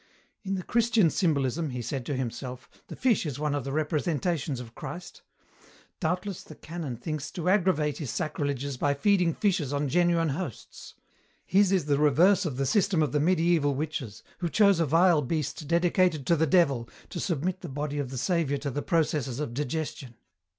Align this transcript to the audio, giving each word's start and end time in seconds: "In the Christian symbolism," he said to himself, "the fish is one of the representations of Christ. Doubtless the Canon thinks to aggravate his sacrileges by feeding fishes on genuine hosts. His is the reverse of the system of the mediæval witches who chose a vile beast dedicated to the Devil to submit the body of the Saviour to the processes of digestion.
"In 0.41 0.55
the 0.55 0.63
Christian 0.63 1.11
symbolism," 1.11 1.69
he 1.69 1.81
said 1.83 2.07
to 2.07 2.15
himself, 2.15 2.67
"the 2.87 2.95
fish 2.95 3.23
is 3.23 3.37
one 3.37 3.53
of 3.53 3.63
the 3.63 3.71
representations 3.71 4.59
of 4.59 4.73
Christ. 4.73 5.21
Doubtless 5.99 6.41
the 6.41 6.55
Canon 6.55 6.97
thinks 6.97 7.29
to 7.29 7.47
aggravate 7.47 7.99
his 7.99 8.09
sacrileges 8.09 8.77
by 8.77 8.95
feeding 8.95 9.35
fishes 9.35 9.71
on 9.71 9.87
genuine 9.87 10.29
hosts. 10.29 10.95
His 11.45 11.71
is 11.71 11.85
the 11.85 11.99
reverse 11.99 12.45
of 12.47 12.57
the 12.57 12.65
system 12.65 13.03
of 13.03 13.11
the 13.11 13.19
mediæval 13.19 13.75
witches 13.75 14.23
who 14.39 14.49
chose 14.49 14.79
a 14.79 14.87
vile 14.87 15.21
beast 15.21 15.67
dedicated 15.67 16.25
to 16.25 16.35
the 16.35 16.47
Devil 16.47 16.89
to 17.11 17.19
submit 17.19 17.61
the 17.61 17.69
body 17.69 17.99
of 17.99 18.09
the 18.09 18.17
Saviour 18.17 18.57
to 18.57 18.71
the 18.71 18.81
processes 18.81 19.39
of 19.39 19.53
digestion. 19.53 20.15